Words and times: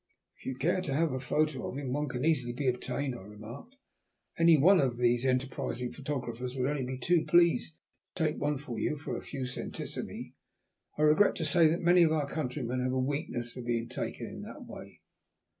"If 0.35 0.47
you 0.47 0.55
care 0.55 0.81
to 0.81 0.95
have 0.95 1.11
a 1.11 1.19
photo 1.19 1.67
of 1.69 1.77
him 1.77 1.93
one 1.93 2.09
can 2.09 2.25
easily 2.25 2.53
be 2.53 2.67
obtained," 2.67 3.13
I 3.13 3.21
remarked. 3.21 3.75
"Any 4.35 4.57
one 4.57 4.79
of 4.81 4.97
these 4.97 5.27
enterprising 5.27 5.91
photographers 5.91 6.55
would 6.55 6.63
be 6.63 6.69
only 6.81 6.97
too 6.97 7.23
pleased 7.23 7.77
to 8.15 8.23
take 8.25 8.37
one 8.41 8.57
for 8.57 8.79
you 8.79 8.97
for 8.97 9.15
a 9.15 9.21
few 9.21 9.43
centissimi. 9.45 10.33
I 10.97 11.03
regret 11.03 11.35
to 11.35 11.45
say 11.45 11.67
that 11.67 11.81
many 11.81 12.01
of 12.01 12.11
our 12.11 12.27
countrymen 12.27 12.81
have 12.81 12.93
a 12.93 12.97
weakness 12.99 13.51
for 13.51 13.61
being 13.61 13.87
taken 13.89 14.25
in 14.25 14.41
that 14.41 14.65
way." 14.65 15.01